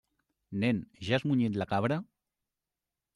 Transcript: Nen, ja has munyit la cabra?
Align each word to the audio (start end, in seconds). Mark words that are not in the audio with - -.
Nen, 0.61 0.79
ja 1.09 1.13
has 1.19 1.25
munyit 1.31 1.59
la 1.63 1.67
cabra? 1.73 1.99